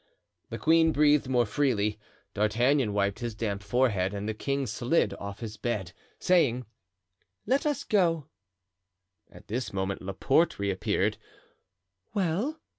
[0.49, 1.99] The queen breathed more freely.
[2.33, 6.65] D'Artagnan wiped his damp forehead and the king slid off his bed, saying,
[7.45, 8.25] "Let us go."
[9.31, 11.19] At this moment Laporte reappeared.
[12.15, 12.59] "Well?"